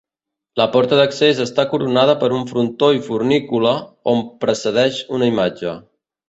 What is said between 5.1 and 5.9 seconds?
una imatge.